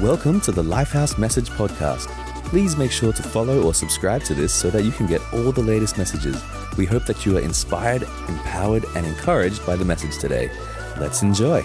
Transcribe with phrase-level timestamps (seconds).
[0.00, 2.08] Welcome to the Lifehouse Message Podcast.
[2.46, 5.52] Please make sure to follow or subscribe to this so that you can get all
[5.52, 6.42] the latest messages.
[6.76, 10.50] We hope that you are inspired, empowered, and encouraged by the message today.
[10.98, 11.64] Let's enjoy.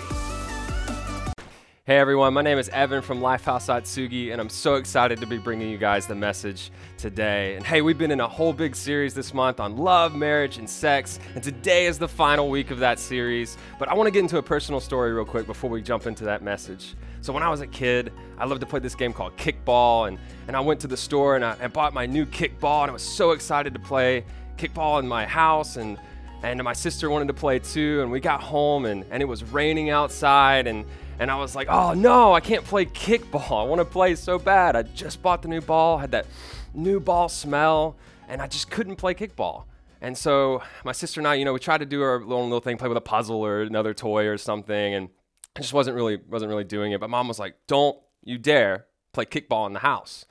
[1.86, 5.40] Hey everyone, my name is Evan from Lifehouse Atsugi, and I'm so excited to be
[5.40, 6.70] bringing you guys the message
[7.00, 7.56] today.
[7.56, 10.70] And hey, we've been in a whole big series this month on love, marriage, and
[10.70, 13.58] sex, and today is the final week of that series.
[13.80, 16.26] But I want to get into a personal story real quick before we jump into
[16.26, 16.94] that message.
[17.22, 20.18] So when I was a kid, I loved to play this game called kickball, and,
[20.48, 23.04] and I went to the store and I, bought my new kickball, and I was
[23.04, 24.24] so excited to play
[24.58, 25.98] kickball in my house, and
[26.42, 29.44] and my sister wanted to play too, and we got home and, and it was
[29.44, 30.86] raining outside, and
[31.20, 33.66] and I was like, oh no, I can't play kickball.
[33.66, 34.78] I want to play so bad.
[34.78, 36.26] I just bought the new ball, had that
[36.74, 37.98] new ball smell,
[38.30, 39.66] and I just couldn't play kickball.
[40.02, 42.62] And so my sister and I, you know, we tried to do our little, little
[42.62, 45.10] thing, play with a puzzle or another toy or something, and
[45.60, 47.02] I just wasn't really wasn't really doing it.
[47.02, 50.26] But mom was like, "Don't you dare play kickball in the house."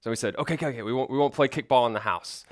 [0.00, 0.82] So we said, "Okay, okay, okay.
[0.82, 2.44] We won't we won't play kickball in the house."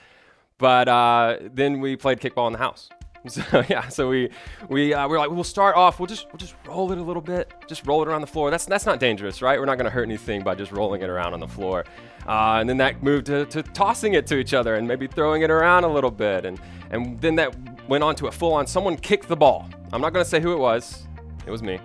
[0.58, 2.88] But uh, then we played kickball in the house.
[3.28, 4.30] So yeah, so we
[4.68, 5.98] we uh, we're like we'll start off.
[5.98, 7.52] We'll just we'll just roll it a little bit.
[7.66, 8.52] Just roll it around the floor.
[8.52, 9.58] That's that's not dangerous, right?
[9.58, 11.84] We're not gonna hurt anything by just rolling it around on the floor.
[12.24, 15.42] Uh, and then that moved to, to tossing it to each other and maybe throwing
[15.42, 16.44] it around a little bit.
[16.44, 16.60] And
[16.90, 17.56] and then that
[17.88, 18.64] went on to a full on.
[18.64, 19.68] Someone kicked the ball.
[19.92, 21.06] I'm not gonna say who it was.
[21.46, 21.80] It was me.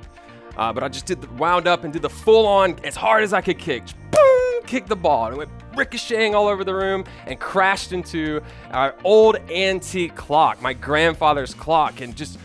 [0.58, 3.24] Uh, but I just did the wound up and did the full on as hard
[3.24, 3.84] as I could kick.
[4.12, 4.64] Boom!
[4.66, 8.42] Kicked the ball and it went ricocheting all over the room and crashed into
[8.72, 12.38] our old antique clock, my grandfather's clock, and just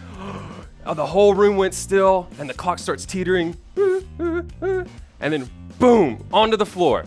[0.86, 3.56] oh, the whole room went still and the clock starts teetering.
[5.20, 7.04] And then boom, onto the floor.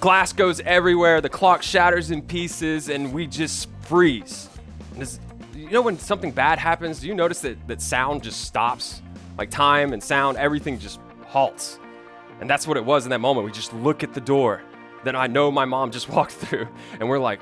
[0.00, 4.48] Glass goes everywhere, the clock shatters in pieces, and we just freeze.
[4.96, 5.20] This,
[5.54, 9.02] you know when something bad happens, do you notice that, that sound just stops?
[9.40, 11.78] Like time and sound, everything just halts.
[12.42, 13.46] And that's what it was in that moment.
[13.46, 14.60] We just look at the door.
[15.02, 16.68] Then I know my mom just walked through,
[17.00, 17.40] and we're like,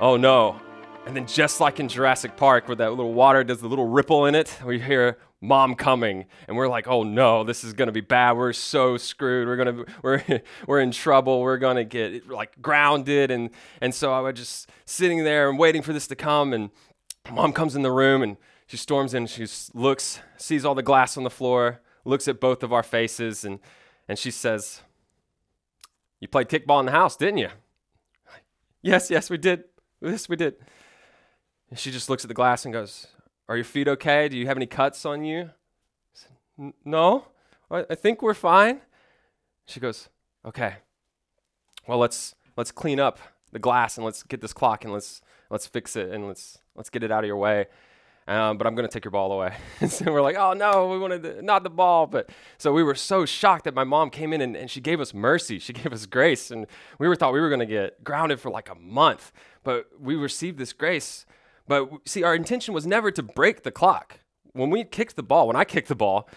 [0.00, 0.60] oh no.
[1.06, 4.26] And then just like in Jurassic Park, where that little water does the little ripple
[4.26, 8.00] in it, we hear mom coming, and we're like, oh no, this is gonna be
[8.00, 8.36] bad.
[8.36, 9.48] We're so screwed.
[9.48, 11.40] We're gonna we're we're in trouble.
[11.40, 13.32] We're gonna get like grounded.
[13.32, 13.50] And
[13.80, 16.70] and so I was just sitting there and waiting for this to come, and
[17.28, 18.36] mom comes in the room and
[18.70, 22.62] she storms in, she looks, sees all the glass on the floor, looks at both
[22.62, 23.58] of our faces, and,
[24.08, 24.82] and she says,
[26.20, 27.48] You played kickball in the house, didn't you?
[28.80, 29.64] Yes, yes, we did.
[30.00, 30.54] Yes, we did.
[31.68, 33.08] And she just looks at the glass and goes,
[33.48, 34.28] Are your feet okay?
[34.28, 35.50] Do you have any cuts on you?
[36.12, 37.24] Said, no,
[37.72, 38.82] I think we're fine.
[39.66, 40.08] She goes,
[40.46, 40.76] Okay.
[41.88, 43.18] Well, let's let's clean up
[43.50, 46.88] the glass and let's get this clock and let's let's fix it and let's let's
[46.88, 47.66] get it out of your way
[48.26, 49.56] um, but I'm going to take your ball away.
[49.88, 52.06] so we're like, oh no, we wanted the, not the ball.
[52.06, 55.00] But so we were so shocked that my mom came in and, and she gave
[55.00, 55.58] us mercy.
[55.58, 56.50] She gave us grace.
[56.50, 56.66] And
[56.98, 59.32] we were thought we were going to get grounded for like a month.
[59.64, 61.26] But we received this grace.
[61.66, 64.20] But see, our intention was never to break the clock.
[64.52, 66.28] When we kicked the ball, when I kicked the ball,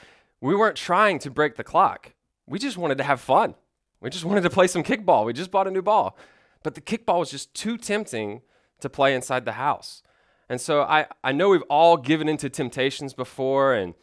[0.42, 2.14] we weren't trying to break the clock.
[2.48, 3.56] We just wanted to have fun.
[4.02, 5.26] We just wanted to play some kickball.
[5.26, 6.18] We just bought a new ball.
[6.62, 8.42] But the kickball was just too tempting
[8.82, 10.04] to play inside the house.
[10.50, 13.94] And so I, I know we've all given into temptations before and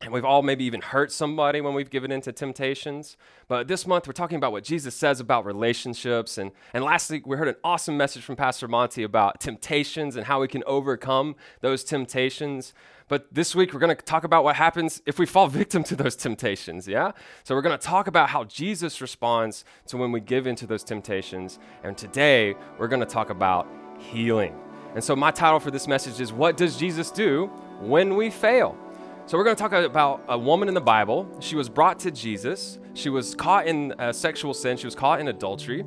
[0.00, 3.16] and we've all maybe even hurt somebody when we've given into temptations.
[3.48, 6.38] But this month, we're talking about what Jesus says about relationships.
[6.38, 10.26] And, and last week, we heard an awesome message from Pastor Monty about temptations and
[10.26, 12.74] how we can overcome those temptations.
[13.08, 15.96] But this week, we're going to talk about what happens if we fall victim to
[15.96, 16.86] those temptations.
[16.86, 17.10] Yeah?
[17.42, 20.84] So, we're going to talk about how Jesus responds to when we give into those
[20.84, 21.58] temptations.
[21.82, 23.66] And today, we're going to talk about
[23.98, 24.67] healing.
[24.94, 27.46] And so, my title for this message is What Does Jesus Do
[27.80, 28.76] When We Fail?
[29.26, 31.28] So, we're going to talk about a woman in the Bible.
[31.40, 32.78] She was brought to Jesus.
[32.94, 34.78] She was caught in a sexual sin.
[34.78, 35.84] She was caught in adultery.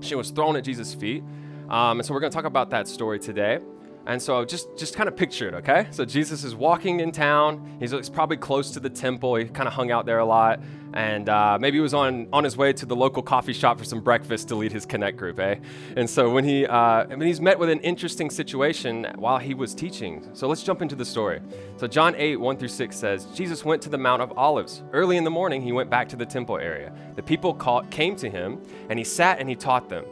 [0.00, 1.24] She was thrown at Jesus' feet.
[1.68, 3.58] Um, and so, we're going to talk about that story today.
[4.06, 5.88] And so just just kind of picture it, okay?
[5.90, 7.76] So Jesus is walking in town.
[7.80, 9.34] He's, he's probably close to the temple.
[9.34, 10.60] He kind of hung out there a lot,
[10.94, 13.84] and uh, maybe he was on on his way to the local coffee shop for
[13.84, 15.56] some breakfast to lead his connect group, eh?
[15.96, 19.74] And so when he uh, when he's met with an interesting situation while he was
[19.74, 20.24] teaching.
[20.34, 21.40] So let's jump into the story.
[21.76, 24.84] So John 8 1 through 6 says Jesus went to the Mount of Olives.
[24.92, 26.92] Early in the morning, he went back to the temple area.
[27.16, 27.54] The people
[27.90, 30.04] came to him, and he sat and he taught them.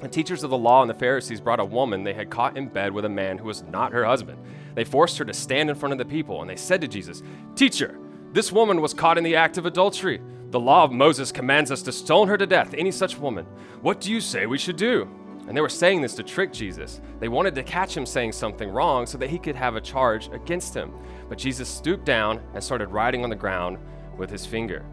[0.00, 2.68] The teachers of the law and the Pharisees brought a woman they had caught in
[2.68, 4.38] bed with a man who was not her husband.
[4.76, 7.22] They forced her to stand in front of the people, and they said to Jesus,
[7.56, 7.98] Teacher,
[8.32, 10.20] this woman was caught in the act of adultery.
[10.50, 13.44] The law of Moses commands us to stone her to death, any such woman.
[13.82, 15.08] What do you say we should do?
[15.48, 17.00] And they were saying this to trick Jesus.
[17.18, 20.28] They wanted to catch him saying something wrong so that he could have a charge
[20.28, 20.92] against him.
[21.28, 23.78] But Jesus stooped down and started writing on the ground
[24.16, 24.84] with his finger.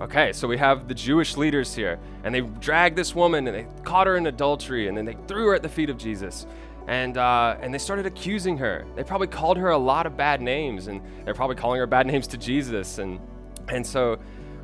[0.00, 3.66] Okay, so we have the Jewish leaders here, and they dragged this woman and they
[3.84, 6.46] caught her in adultery, and then they threw her at the feet of Jesus.
[6.88, 8.84] And, uh, and they started accusing her.
[8.96, 12.06] They probably called her a lot of bad names, and they're probably calling her bad
[12.08, 12.98] names to Jesus.
[12.98, 13.20] And,
[13.68, 14.18] and so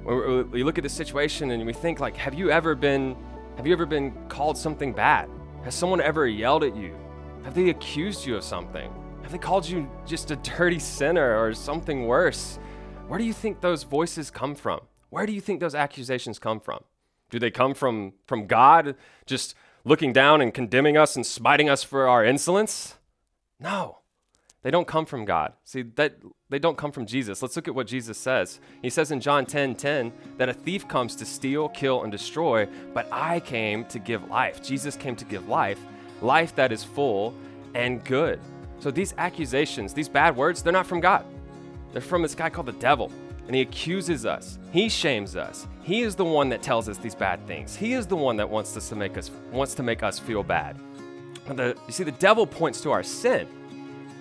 [0.05, 3.17] we look at this situation and we think like, have you ever been,
[3.56, 5.29] have you ever been called something bad?
[5.62, 6.97] Has someone ever yelled at you?
[7.44, 8.93] Have they accused you of something?
[9.23, 12.59] Have they called you just a dirty sinner or something worse?
[13.09, 14.81] Where do you think those voices come from?
[15.11, 16.85] Where do you think those accusations come from?
[17.31, 18.97] Do they come from, from God
[19.27, 19.55] just
[19.85, 22.97] looking down and condemning us and smiting us for our insolence?
[23.59, 23.99] No.
[24.62, 25.55] They don't come from God.
[25.65, 26.17] See, that
[26.51, 27.41] they don't come from Jesus.
[27.41, 28.61] Let's look at what Jesus says.
[28.83, 32.69] He says in John 10 10 that a thief comes to steal, kill, and destroy,
[32.93, 34.62] but I came to give life.
[34.62, 35.81] Jesus came to give life,
[36.21, 37.35] life that is full
[37.75, 38.39] and good.
[38.81, 41.25] So these accusations, these bad words, they're not from God.
[41.93, 43.11] They're from this guy called the devil.
[43.50, 44.61] And he accuses us.
[44.70, 45.67] He shames us.
[45.82, 47.75] He is the one that tells us these bad things.
[47.75, 50.44] He is the one that wants us to make us wants to make us feel
[50.44, 50.76] bad.
[51.49, 53.49] The, you see, the devil points to our sin.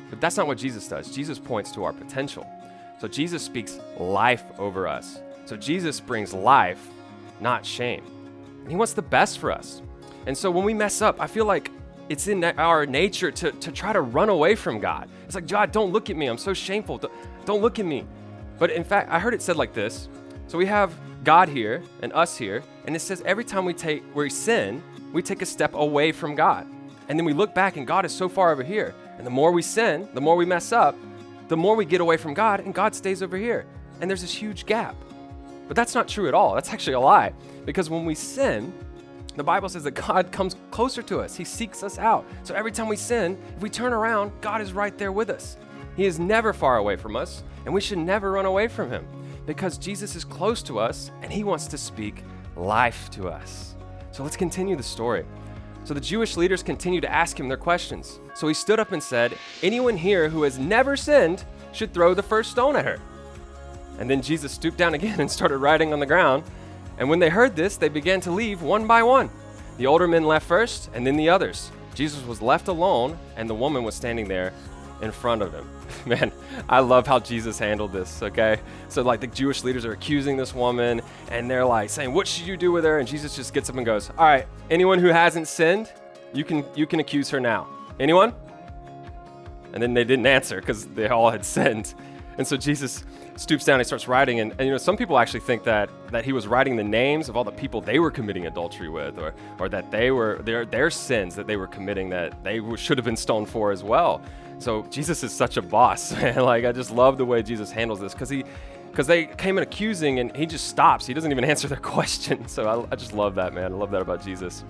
[0.10, 1.14] But that's not what Jesus does.
[1.14, 2.50] Jesus points to our potential.
[3.00, 5.20] So Jesus speaks life over us.
[5.46, 6.88] So Jesus brings life,
[7.40, 8.04] not shame.
[8.64, 9.84] And he wants the best for us.
[10.26, 11.70] And so when we mess up, I feel like
[12.10, 15.08] it's in our nature to, to try to run away from God.
[15.28, 16.26] It's like, God, don't look at me.
[16.26, 17.00] I'm so shameful.
[17.46, 18.08] Don't look at me.
[18.60, 20.10] But in fact, I heard it said like this.
[20.48, 24.04] So we have God here and us here, and it says every time we take
[24.16, 24.84] we sin,
[25.14, 26.68] we take a step away from God.
[27.08, 28.94] And then we look back and God is so far over here.
[29.18, 30.96] And the more we sin, the more we mess up,
[31.48, 33.66] the more we get away from God, and God stays over here.
[34.00, 34.96] And there's this huge gap.
[35.68, 36.54] But that's not true at all.
[36.54, 37.34] That's actually a lie.
[37.66, 38.72] Because when we sin,
[39.36, 41.36] the Bible says that God comes closer to us.
[41.36, 42.26] He seeks us out.
[42.44, 45.58] So every time we sin, if we turn around, God is right there with us.
[45.96, 49.08] He is never far away from us, and we should never run away from Him
[49.46, 52.24] because Jesus is close to us and He wants to speak
[52.56, 53.76] life to us.
[54.12, 55.26] So let's continue the story.
[55.84, 58.20] So the Jewish leaders continued to ask him their questions.
[58.36, 62.22] So he stood up and said, Anyone here who has never sinned should throw the
[62.22, 63.00] first stone at her.
[63.98, 66.44] And then Jesus stooped down again and started writing on the ground.
[66.98, 69.30] And when they heard this, they began to leave one by one.
[69.78, 71.72] The older men left first, and then the others.
[71.96, 74.54] Jesus was left alone, and the woman was standing there
[75.02, 75.68] in front of him.
[76.06, 76.32] Man,
[76.68, 78.60] I love how Jesus handled this, okay?
[78.90, 81.02] So, like, the Jewish leaders are accusing this woman,
[81.32, 83.00] and they're like saying, What should you do with her?
[83.00, 85.92] And Jesus just gets up and goes, All right, anyone who hasn't sinned,
[86.34, 87.68] you can, you can accuse her now.
[88.00, 88.34] Anyone?
[89.74, 91.94] And then they didn't answer because they all had sinned.
[92.38, 93.04] And so Jesus
[93.40, 96.26] stoops down, he starts writing, and, and, you know some people actually think that that
[96.26, 99.34] he was writing the names of all the people they were committing adultery with, or
[99.60, 103.06] or that they were their their sins that they were committing that they should have
[103.06, 104.22] been stoned for as well.
[104.60, 106.12] So Jesus is such a boss.
[106.22, 106.36] Man.
[106.44, 108.44] like I just love the way Jesus handles this because he
[108.92, 111.06] because they came in accusing and he just stops.
[111.06, 112.46] He doesn't even answer their question.
[112.48, 113.72] So I, I just love that, man.
[113.72, 114.66] I love that about Jesus.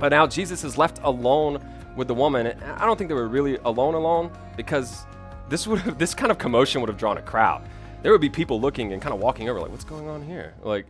[0.00, 1.60] But now Jesus is left alone
[1.94, 2.46] with the woman.
[2.62, 5.04] I don't think they were really alone alone because
[5.50, 7.68] this would have this kind of commotion would have drawn a crowd.
[8.02, 10.54] There would be people looking and kind of walking over like, what's going on here?
[10.62, 10.86] Like,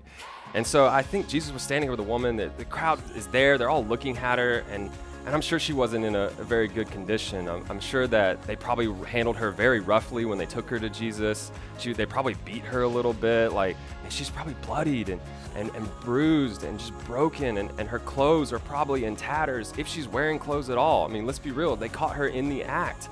[0.54, 2.36] and so I think Jesus was standing over the woman.
[2.36, 3.58] The, the crowd is there.
[3.58, 4.90] They're all looking at her and
[5.28, 7.50] and I'm sure she wasn't in a, a very good condition.
[7.50, 10.88] I'm, I'm, sure that they probably handled her very roughly when they took her to
[10.88, 11.52] Jesus.
[11.78, 13.76] She, they probably beat her a little bit, like,
[14.08, 15.20] she's probably bloodied and,
[15.54, 19.86] and, and bruised and just broken, and, and her clothes are probably in tatters if
[19.86, 21.04] she's wearing clothes at all.
[21.04, 23.10] I mean, let's be real, they caught her in the act.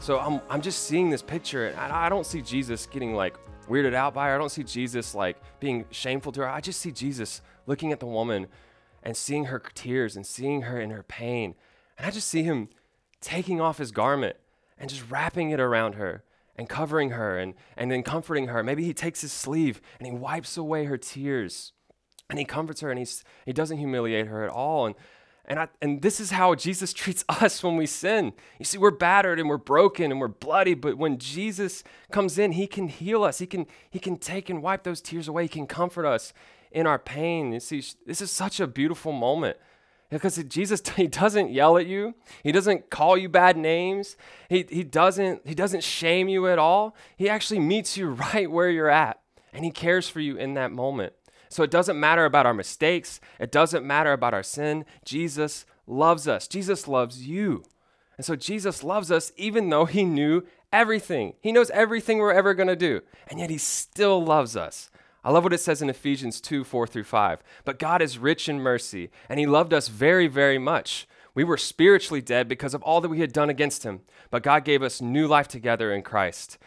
[0.00, 3.36] So I'm, I'm just seeing this picture, and I, don't see Jesus getting like
[3.68, 4.34] weirded out by her.
[4.34, 6.48] I don't see Jesus like being shameful to her.
[6.48, 8.46] I just see Jesus looking at the woman
[9.02, 11.54] and seeing her tears and seeing her in her pain.
[11.98, 12.70] And I just see him
[13.20, 14.36] taking off his garment
[14.78, 16.24] and just wrapping it around her
[16.56, 18.62] and covering her and, and then comforting her.
[18.62, 21.74] Maybe he takes his sleeve and he wipes away her tears
[22.30, 24.86] and he comforts her and he's, he doesn't humiliate her at all.
[24.86, 24.94] And,
[25.50, 28.32] and, I, and this is how Jesus treats us when we sin.
[28.60, 32.52] You see, we're battered and we're broken and we're bloody, but when Jesus comes in,
[32.52, 33.38] he can heal us.
[33.38, 35.42] He can, he can take and wipe those tears away.
[35.42, 36.32] He can comfort us
[36.70, 37.52] in our pain.
[37.52, 39.56] You see, this is such a beautiful moment
[40.08, 42.14] because Jesus he doesn't yell at you.
[42.44, 44.16] He doesn't call you bad names.
[44.48, 46.94] He, he doesn't he doesn't shame you at all.
[47.16, 49.20] He actually meets you right where you're at
[49.52, 51.12] and he cares for you in that moment.
[51.50, 53.20] So it doesn't matter about our mistakes.
[53.38, 54.86] It doesn't matter about our sin.
[55.04, 56.48] Jesus loves us.
[56.48, 57.64] Jesus loves you.
[58.16, 61.34] And so Jesus loves us even though he knew everything.
[61.42, 63.02] He knows everything we're ever going to do.
[63.28, 64.90] And yet he still loves us.
[65.22, 67.42] I love what it says in Ephesians 2 4 through 5.
[67.64, 71.06] But God is rich in mercy, and He loved us very, very much.
[71.34, 74.64] We were spiritually dead because of all that we had done against Him, but God
[74.64, 76.58] gave us new life together in Christ.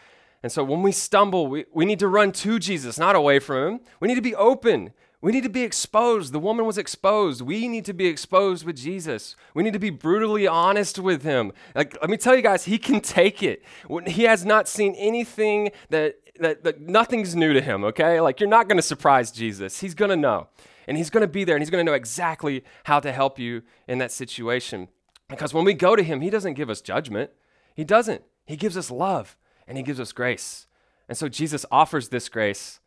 [0.44, 3.66] And so when we stumble, we, we need to run to Jesus, not away from
[3.66, 3.80] him.
[3.98, 4.92] We need to be open.
[5.22, 6.34] We need to be exposed.
[6.34, 7.40] The woman was exposed.
[7.40, 9.36] We need to be exposed with Jesus.
[9.54, 11.50] We need to be brutally honest with him.
[11.74, 13.64] Like, let me tell you guys, he can take it.
[14.06, 18.20] He has not seen anything that, that, that nothing's new to him, okay?
[18.20, 19.80] Like, you're not going to surprise Jesus.
[19.80, 20.48] He's going to know.
[20.86, 23.38] And he's going to be there and he's going to know exactly how to help
[23.38, 24.88] you in that situation.
[25.30, 27.30] Because when we go to him, he doesn't give us judgment,
[27.74, 28.24] he doesn't.
[28.44, 30.66] He gives us love and he gives us grace.
[31.08, 32.80] And so Jesus offers this grace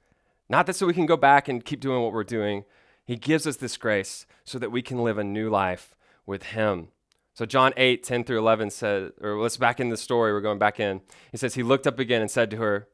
[0.49, 2.63] not that so we can go back and keep doing what we're doing.
[3.05, 6.89] He gives us this grace so that we can live a new life with Him.
[7.33, 10.57] So John 8, 10 through 11 says, or let's back in the story, we're going
[10.57, 11.01] back in.
[11.31, 12.87] He says, He looked up again and said to her,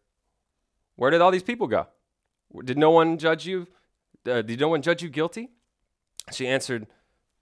[0.95, 1.87] Where did all these people go?
[2.63, 3.67] Did no one judge you?
[4.27, 5.49] Uh, did no one judge you guilty?
[6.31, 6.87] She answered,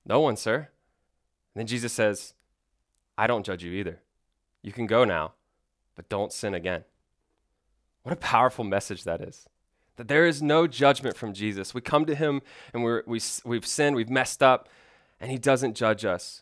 [0.06, 0.56] No one, sir.
[0.58, 2.34] And then Jesus says,
[3.18, 4.02] I don't judge you either.
[4.62, 5.34] You can go now,
[6.02, 6.84] but don't sin again.
[8.02, 9.46] What a powerful message that is
[9.98, 11.76] that there is no judgment from Jesus.
[11.76, 12.42] We come to him
[12.74, 14.68] and we're, we, we've sinned, we've messed up,
[15.20, 16.42] and he doesn't judge us.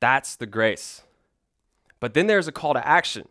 [0.00, 1.02] That's the grace.
[2.00, 3.28] But then there's a call to action.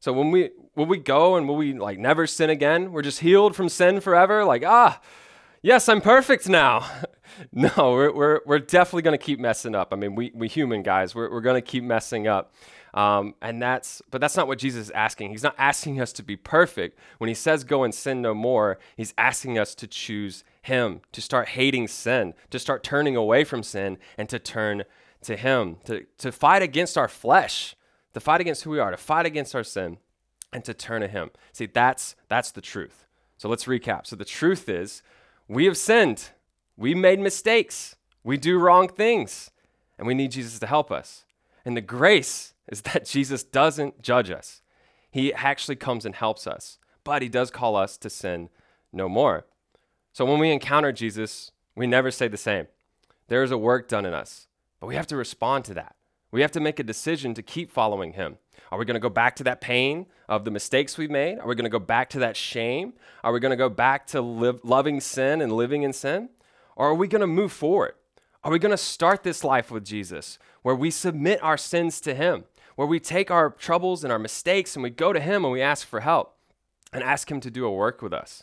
[0.00, 2.92] So when we will we go and will we like never sin again?
[2.92, 4.44] We're just healed from sin forever?
[4.44, 5.00] Like, ah,
[5.62, 6.86] yes, I'm perfect now.
[7.52, 9.94] no, we're, we're, we're definitely going to keep messing up.
[9.94, 12.52] I mean, we, we human guys, we're, we're going to keep messing up.
[12.92, 15.30] Um, and that's, but that's not what Jesus is asking.
[15.30, 16.98] He's not asking us to be perfect.
[17.18, 21.22] When he says go and sin no more, he's asking us to choose him, to
[21.22, 24.84] start hating sin, to start turning away from sin, and to turn
[25.22, 27.76] to him, to, to fight against our flesh,
[28.14, 29.98] to fight against who we are, to fight against our sin,
[30.52, 31.30] and to turn to him.
[31.52, 33.06] See, that's, that's the truth.
[33.36, 34.06] So let's recap.
[34.06, 35.02] So the truth is,
[35.48, 36.30] we have sinned.
[36.76, 37.96] We made mistakes.
[38.24, 39.50] We do wrong things.
[39.98, 41.24] And we need Jesus to help us.
[41.64, 44.62] And the grace is that Jesus doesn't judge us.
[45.10, 48.48] He actually comes and helps us, but he does call us to sin
[48.92, 49.44] no more.
[50.12, 52.68] So when we encounter Jesus, we never say the same.
[53.28, 54.46] There is a work done in us,
[54.80, 55.96] but we have to respond to that.
[56.32, 58.38] We have to make a decision to keep following him.
[58.70, 61.38] Are we going to go back to that pain of the mistakes we've made?
[61.38, 62.92] Are we going to go back to that shame?
[63.24, 66.28] Are we going to go back to live, loving sin and living in sin?
[66.76, 67.94] Or are we going to move forward?
[68.44, 72.14] Are we going to start this life with Jesus where we submit our sins to
[72.14, 72.44] him?
[72.80, 75.60] Where we take our troubles and our mistakes and we go to Him and we
[75.60, 76.34] ask for help
[76.94, 78.42] and ask Him to do a work with us.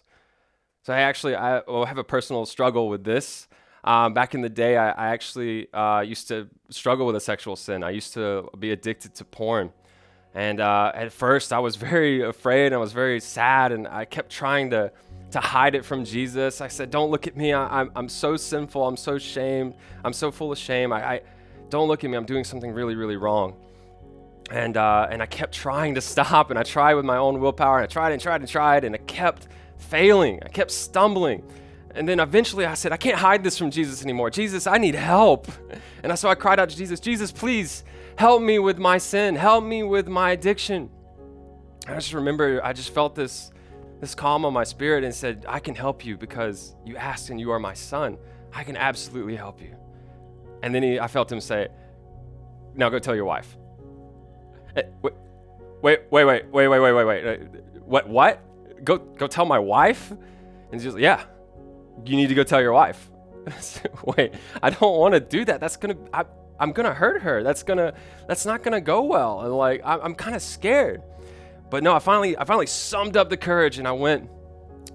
[0.84, 3.48] So I actually I have a personal struggle with this.
[3.84, 7.56] Um, back in the day, I, I actually uh, used to struggle with a sexual
[7.56, 7.84] sin.
[7.84, 9.72] I used to be addicted to porn.
[10.36, 12.74] And uh, at first, I was very afraid.
[12.74, 14.92] I was very sad, and I kept trying to
[15.32, 16.62] to hide it from Jesus.
[16.62, 17.54] I said, "Don't look at me.
[17.54, 18.88] I, am I'm, I'm so sinful.
[18.88, 19.74] I'm so ashamed.
[20.06, 20.94] I'm so full of shame.
[20.94, 21.22] I, I
[21.70, 22.18] don't look at me.
[22.18, 23.56] I'm doing something really, really wrong."
[24.50, 27.78] And, uh, and I kept trying to stop, and I tried with my own willpower,
[27.78, 30.40] and I tried and tried and tried, and I kept failing.
[30.44, 31.44] I kept stumbling.
[31.96, 34.30] And then eventually I said, I can't hide this from Jesus anymore.
[34.30, 35.48] Jesus, I need help.
[36.04, 37.84] And so I cried out to Jesus, Jesus, please
[38.18, 39.36] help me with my sin.
[39.36, 40.90] Help me with my addiction.
[41.86, 43.52] And I just remember, I just felt this,
[44.00, 47.42] this calm on my spirit and said, I can help you because you asked and
[47.42, 48.18] you are my son.
[48.54, 49.76] I can absolutely help you.
[50.64, 51.68] And then he, I felt him say,
[52.74, 53.58] Now go tell your wife.
[55.82, 57.40] Wait, wait, wait, wait, wait, wait, wait, wait.
[57.86, 58.10] What?
[58.10, 58.84] What?
[58.84, 60.12] Go, go tell my wife?
[60.72, 61.24] And she's like, yeah,
[62.06, 63.10] you need to go tell your wife.
[64.18, 65.60] wait, I don't want to do that.
[65.60, 66.26] That's gonna, I,
[66.60, 67.44] I'm gonna hurt her.
[67.44, 67.94] That's gonna,
[68.28, 69.42] that's not gonna go well.
[69.42, 71.02] And like, I, I'm kind of scared.
[71.70, 74.30] But no, I finally, I finally summed up the courage and I went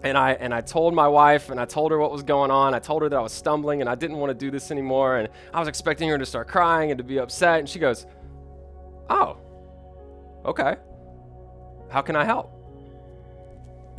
[0.02, 2.74] and I and I told my wife and I told her what was going on.
[2.74, 5.18] I told her that I was stumbling and I didn't want to do this anymore.
[5.18, 7.60] And I was expecting her to start crying and to be upset.
[7.60, 8.06] And she goes,
[9.08, 9.38] "Oh,
[10.44, 10.76] okay.
[11.90, 12.50] How can I help?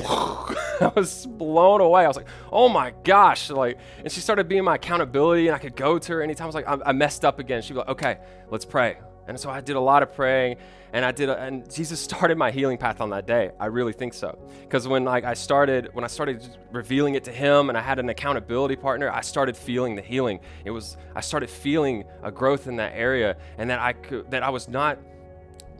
[0.00, 2.04] I was blown away.
[2.04, 3.50] I was like, oh my gosh.
[3.50, 6.44] Like, and she started being my accountability, and I could go to her anytime.
[6.44, 7.62] I was like, I, I messed up again.
[7.62, 8.18] She'd be like, okay,
[8.50, 8.96] let's pray.
[9.26, 10.56] And so I did a lot of praying,
[10.92, 13.52] and I did, a, and Jesus started my healing path on that day.
[13.58, 17.32] I really think so, because when like I started, when I started revealing it to
[17.32, 20.40] Him, and I had an accountability partner, I started feeling the healing.
[20.66, 24.42] It was, I started feeling a growth in that area, and that I could, that
[24.42, 24.98] I was not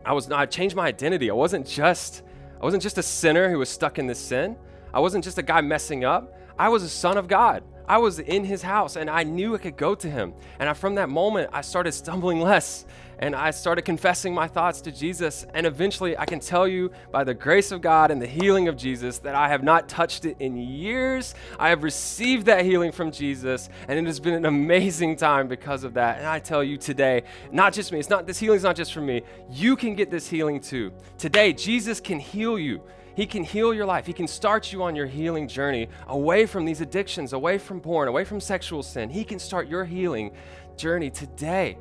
[0.05, 1.31] I was I changed my identity.
[1.31, 2.23] I wasn't just
[2.61, 4.57] I wasn't just a sinner who was stuck in this sin.
[4.93, 6.39] I wasn't just a guy messing up.
[6.59, 7.63] I was a son of God.
[7.87, 10.35] I was in his house and I knew I could go to him.
[10.59, 12.87] And I, from that moment, I started stumbling less
[13.19, 15.47] and I started confessing my thoughts to Jesus.
[15.55, 18.77] And eventually, I can tell you by the grace of God and the healing of
[18.77, 21.35] Jesus that I have not touched it in years.
[21.59, 25.85] I have received that healing from Jesus, and it has been an amazing time because
[25.85, 26.19] of that.
[26.19, 27.23] And I tell you today,
[27.53, 29.23] not just me, it's not this healing is not just for me.
[29.51, 30.93] You can get this healing too.
[31.19, 32.83] Today, Jesus can heal you.
[33.17, 34.07] He can heal your life.
[34.07, 38.09] He can start you on your healing journey away from these addictions, away from porn,
[38.09, 39.09] away from sexual sin.
[39.09, 40.33] He can start your healing
[40.77, 41.79] journey today.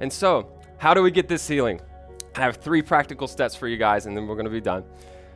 [0.00, 1.80] And so, how do we get this healing?
[2.36, 4.84] I have three practical steps for you guys, and then we're going to be done.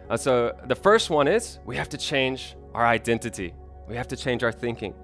[0.09, 3.55] Uh, so, the first one is we have to change our identity,
[3.89, 4.95] we have to change our thinking.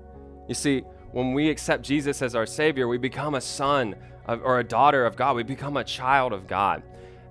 [0.49, 4.61] You see, when we accept Jesus as our Savior, we become a son of, or
[4.61, 6.83] a daughter of God, we become a child of God.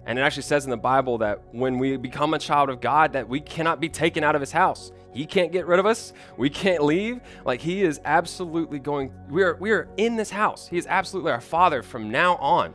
[0.07, 3.11] And it actually says in the Bible that when we become a child of God,
[3.11, 4.93] that we cannot be taken out of his house.
[5.11, 6.13] He can't get rid of us.
[6.37, 7.19] We can't leave.
[7.43, 10.65] Like he is absolutely going, we are, we are in this house.
[10.65, 12.73] He is absolutely our father from now on.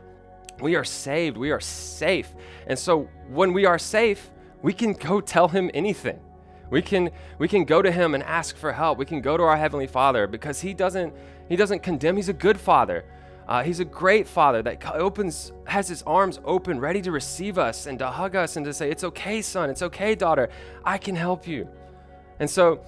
[0.61, 1.35] We are saved.
[1.35, 2.31] We are safe.
[2.67, 4.29] And so when we are safe,
[4.61, 6.19] we can go tell him anything.
[6.69, 7.09] We can
[7.39, 8.97] we can go to him and ask for help.
[8.97, 11.13] We can go to our heavenly Father because he doesn't
[11.49, 12.15] he doesn't condemn.
[12.15, 13.05] He's a good father.
[13.47, 17.87] Uh, he's a great father that opens has his arms open, ready to receive us
[17.87, 19.69] and to hug us and to say, "It's okay, son.
[19.69, 20.49] It's okay, daughter.
[20.85, 21.67] I can help you."
[22.39, 22.81] And so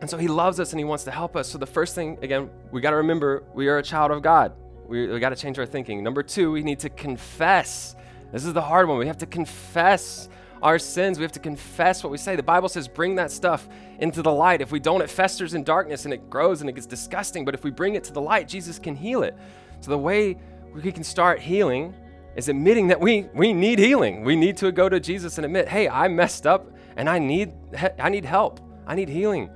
[0.00, 1.48] and so he loves us and he wants to help us.
[1.48, 4.52] So the first thing again, we got to remember we are a child of God.
[4.86, 6.02] We, we got to change our thinking.
[6.02, 7.96] Number two, we need to confess.
[8.32, 8.98] This is the hard one.
[8.98, 10.28] We have to confess
[10.62, 11.18] our sins.
[11.18, 12.36] We have to confess what we say.
[12.36, 14.60] The Bible says, bring that stuff into the light.
[14.60, 17.44] If we don't, it festers in darkness and it grows and it gets disgusting.
[17.44, 19.36] But if we bring it to the light, Jesus can heal it.
[19.80, 20.36] So the way
[20.72, 21.94] we can start healing
[22.36, 24.24] is admitting that we, we need healing.
[24.24, 27.52] We need to go to Jesus and admit, hey, I messed up and I need,
[27.98, 28.60] I need help.
[28.86, 29.50] I need healing.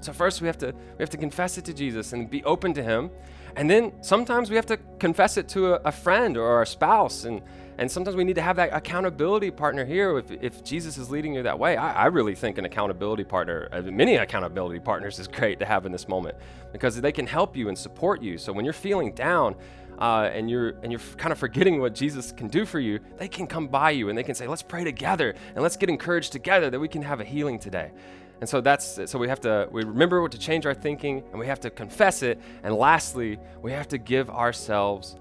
[0.00, 2.72] So first we have to we have to confess it to Jesus and be open
[2.74, 3.10] to him
[3.56, 7.24] and then sometimes we have to confess it to a, a friend or a spouse.
[7.24, 7.42] And,
[7.80, 11.34] and sometimes we need to have that accountability partner here if, if Jesus is leading
[11.34, 11.78] you that way.
[11.78, 15.86] I, I really think an accountability partner, uh, many accountability partners, is great to have
[15.86, 16.36] in this moment
[16.72, 18.36] because they can help you and support you.
[18.36, 19.56] So when you're feeling down,
[19.98, 23.28] uh, and you're and you're kind of forgetting what Jesus can do for you, they
[23.28, 26.32] can come by you and they can say, "Let's pray together and let's get encouraged
[26.32, 27.92] together that we can have a healing today."
[28.40, 31.46] And so that's so we have to we remember to change our thinking and we
[31.46, 32.40] have to confess it.
[32.62, 35.16] And lastly, we have to give ourselves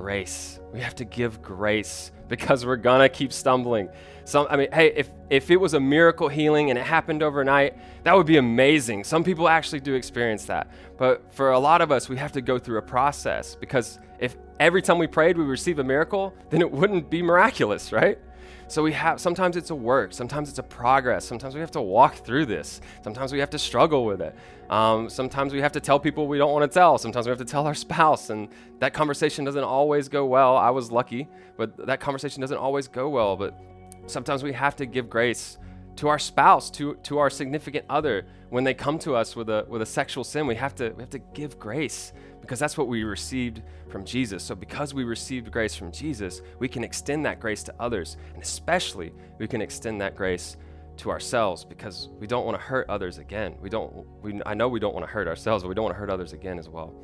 [0.00, 0.58] grace.
[0.72, 3.90] We have to give grace because we're gonna keep stumbling.
[4.24, 7.76] Some I mean, hey, if if it was a miracle healing and it happened overnight,
[8.04, 9.04] that would be amazing.
[9.04, 10.70] Some people actually do experience that.
[10.96, 14.36] But for a lot of us, we have to go through a process because if
[14.58, 18.18] every time we prayed we receive a miracle, then it wouldn't be miraculous, right?
[18.70, 21.80] So we have sometimes it's a work, sometimes it's a progress, sometimes we have to
[21.80, 24.32] walk through this, sometimes we have to struggle with it.
[24.70, 26.96] Um, sometimes we have to tell people we don't want to tell.
[26.96, 30.56] Sometimes we have to tell our spouse, and that conversation doesn't always go well.
[30.56, 33.36] I was lucky, but that conversation doesn't always go well.
[33.36, 33.58] But
[34.06, 35.58] sometimes we have to give grace
[36.00, 39.66] to our spouse, to, to our significant other, when they come to us with a,
[39.68, 42.88] with a sexual sin, we have, to, we have to give grace because that's what
[42.88, 43.60] we received
[43.90, 44.42] from Jesus.
[44.42, 48.16] So, because we received grace from Jesus, we can extend that grace to others.
[48.32, 50.56] And especially, we can extend that grace
[50.96, 53.56] to ourselves because we don't want to hurt others again.
[53.60, 55.94] We don't, we, I know we don't want to hurt ourselves, but we don't want
[55.96, 56.94] to hurt others again as well.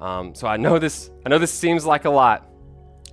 [0.00, 2.48] Um, so, I know, this, I know this seems like a lot.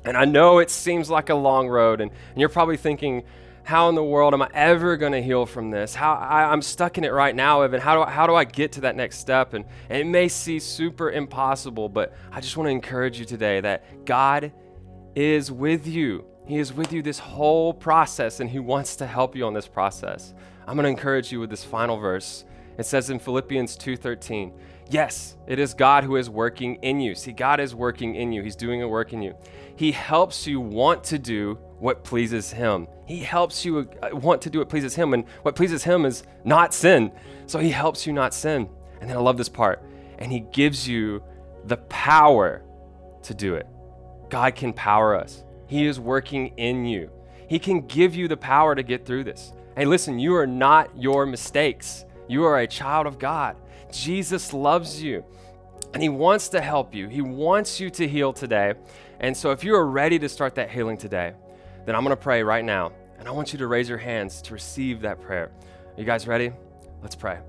[0.04, 2.02] And I know it seems like a long road.
[2.02, 3.23] And, and you're probably thinking,
[3.67, 5.93] how in the world am I ever going to heal from this?
[5.93, 7.82] How I, am stuck in it right now, Evan.
[7.82, 9.53] How do I, how do I get to that next step?
[9.53, 13.60] And, and it may seem super impossible, but I just want to encourage you today
[13.60, 14.53] that God
[15.17, 16.23] is with you.
[16.45, 19.67] He is with you this whole process, and He wants to help you on this
[19.67, 20.34] process.
[20.65, 22.45] I'm going to encourage you with this final verse.
[22.77, 24.53] It says in Philippians 2:13,
[24.89, 27.15] "Yes, it is God who is working in you.
[27.15, 28.43] See, God is working in you.
[28.43, 29.36] He's doing a work in you.
[29.76, 32.88] He helps you want to do what pleases Him.
[33.06, 36.23] He helps you uh, want to do what pleases Him, and what pleases Him is
[36.43, 37.12] not sin.
[37.45, 38.69] So He helps you not sin.
[39.00, 39.84] And then I love this part.
[40.17, 41.23] And He gives you
[41.65, 42.63] the power
[43.23, 43.67] to do it.
[44.30, 47.12] God can power us, He is working in you.
[47.47, 49.54] He can give you the power to get through this.
[49.78, 52.04] Hey, listen, you are not your mistakes.
[52.28, 53.56] You are a child of God.
[53.91, 55.23] Jesus loves you
[55.93, 57.08] and He wants to help you.
[57.08, 58.73] He wants you to heal today.
[59.19, 61.34] And so, if you are ready to start that healing today,
[61.86, 62.91] then I'm going to pray right now.
[63.19, 65.52] And I want you to raise your hands to receive that prayer.
[65.95, 66.52] Are you guys ready?
[67.02, 67.39] Let's pray.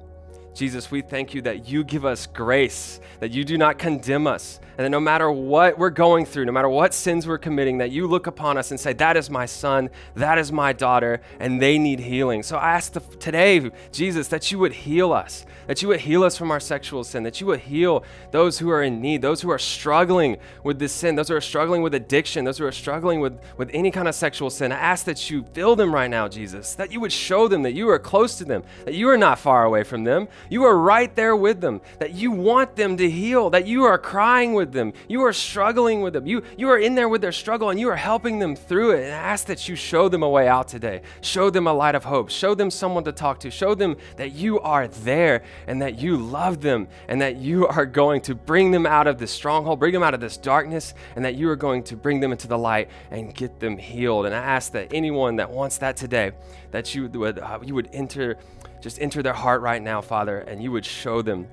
[0.58, 4.58] Jesus, we thank you that you give us grace, that you do not condemn us,
[4.76, 7.92] and that no matter what we're going through, no matter what sins we're committing, that
[7.92, 11.62] you look upon us and say, That is my son, that is my daughter, and
[11.62, 12.42] they need healing.
[12.42, 16.24] So I ask the, today, Jesus, that you would heal us, that you would heal
[16.24, 19.40] us from our sexual sin, that you would heal those who are in need, those
[19.40, 22.72] who are struggling with this sin, those who are struggling with addiction, those who are
[22.72, 24.72] struggling with, with any kind of sexual sin.
[24.72, 27.74] I ask that you fill them right now, Jesus, that you would show them that
[27.74, 30.26] you are close to them, that you are not far away from them.
[30.50, 33.98] You are right there with them, that you want them to heal, that you are
[33.98, 37.32] crying with them, you are struggling with them, you, you are in there with their
[37.32, 39.04] struggle and you are helping them through it.
[39.04, 41.02] And I ask that you show them a way out today.
[41.20, 42.30] Show them a light of hope.
[42.30, 43.50] Show them someone to talk to.
[43.50, 47.86] Show them that you are there and that you love them and that you are
[47.86, 51.24] going to bring them out of this stronghold, bring them out of this darkness, and
[51.24, 54.26] that you are going to bring them into the light and get them healed.
[54.26, 56.32] And I ask that anyone that wants that today,
[56.70, 58.36] that you would, uh, you would enter
[58.80, 61.46] just enter their heart right now, Father, and you would show them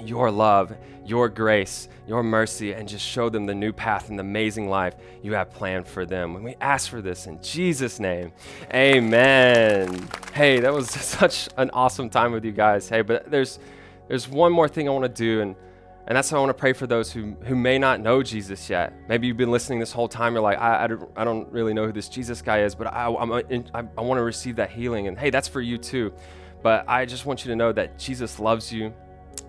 [0.00, 4.22] your love, your grace, your mercy, and just show them the new path and the
[4.22, 6.34] amazing life you have planned for them.
[6.34, 8.32] And we ask for this in Jesus' name.
[8.74, 10.08] Amen.
[10.32, 12.88] Hey, that was such an awesome time with you guys.
[12.88, 13.58] Hey, but there's
[14.08, 15.56] there's one more thing I want to do, and
[16.06, 18.68] and that's how I want to pray for those who, who may not know Jesus
[18.68, 18.92] yet.
[19.08, 20.32] Maybe you've been listening this whole time.
[20.32, 22.88] You're like, I, I, don't, I don't really know who this Jesus guy is, but
[22.88, 25.06] I, I, I want to receive that healing.
[25.06, 26.12] And hey, that's for you too.
[26.62, 28.92] But I just want you to know that Jesus loves you,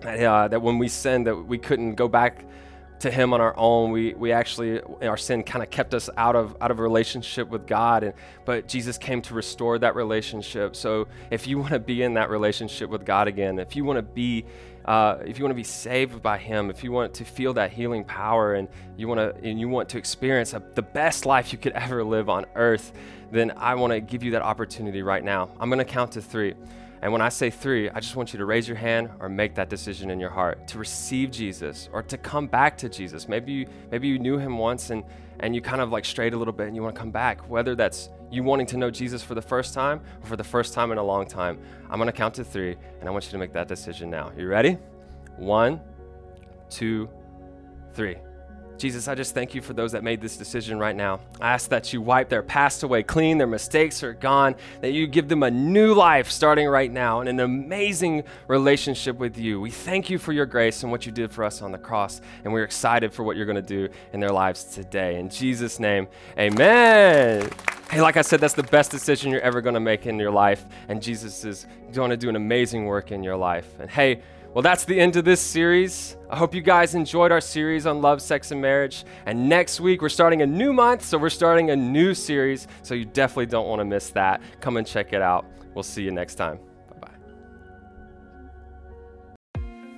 [0.00, 2.44] that, uh, that when we sinned, that we couldn't go back
[3.00, 3.90] to him on our own.
[3.90, 7.66] We, we actually our sin kind of kept us out of out of relationship with
[7.66, 8.14] god and
[8.46, 10.74] but jesus came to restore that relationship.
[10.74, 13.98] So if you want to be in that relationship with god again if you want
[13.98, 14.46] to be
[14.86, 17.72] uh, if you want to be saved by him if you want to feel that
[17.72, 21.52] healing power and you want to and you want to experience a, the best life
[21.52, 22.92] you could ever live on earth
[23.32, 25.50] then i want to give you that opportunity right now.
[25.58, 26.54] I'm going to count to three
[27.04, 29.54] and when I say three, I just want you to raise your hand or make
[29.56, 33.28] that decision in your heart to receive Jesus or to come back to Jesus.
[33.28, 35.04] Maybe you, maybe you knew him once and,
[35.40, 37.46] and you kind of like strayed a little bit and you want to come back,
[37.50, 40.72] whether that's you wanting to know Jesus for the first time or for the first
[40.72, 41.58] time in a long time.
[41.90, 44.32] I'm going to count to three and I want you to make that decision now.
[44.34, 44.78] You ready?
[45.36, 45.82] One,
[46.70, 47.10] two,
[47.92, 48.16] three.
[48.76, 51.20] Jesus, I just thank you for those that made this decision right now.
[51.40, 55.06] I ask that you wipe their past away clean, their mistakes are gone, that you
[55.06, 59.60] give them a new life starting right now and an amazing relationship with you.
[59.60, 62.20] We thank you for your grace and what you did for us on the cross,
[62.42, 65.18] and we're excited for what you're going to do in their lives today.
[65.20, 67.48] In Jesus' name, amen.
[67.90, 70.32] Hey, like I said, that's the best decision you're ever going to make in your
[70.32, 73.68] life, and Jesus is going to do an amazing work in your life.
[73.78, 74.22] And hey,
[74.54, 76.16] well, that's the end of this series.
[76.30, 79.04] I hope you guys enjoyed our series on love, sex, and marriage.
[79.26, 82.68] And next week, we're starting a new month, so we're starting a new series.
[82.82, 84.40] So you definitely don't want to miss that.
[84.60, 85.44] Come and check it out.
[85.74, 86.60] We'll see you next time.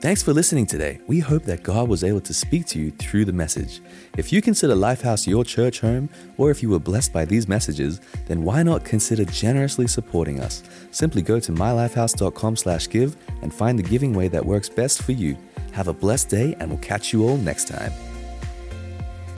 [0.07, 1.01] Thanks for listening today.
[1.09, 3.81] We hope that God was able to speak to you through the message.
[4.16, 8.01] If you consider Lifehouse your church home, or if you were blessed by these messages,
[8.27, 10.62] then why not consider generously supporting us?
[10.92, 15.37] Simply go to mylifehouse.com/give and find the giving way that works best for you.
[15.73, 17.92] Have a blessed day, and we'll catch you all next time.